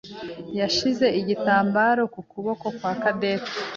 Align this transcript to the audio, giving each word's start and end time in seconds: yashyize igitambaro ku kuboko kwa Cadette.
yashyize 0.59 1.05
igitambaro 1.19 2.03
ku 2.13 2.21
kuboko 2.29 2.65
kwa 2.77 2.91
Cadette. 3.01 3.57